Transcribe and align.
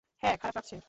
হ্যাঁ 0.23 0.35
খারাপ 0.37 0.55
লাগছে? 0.57 0.75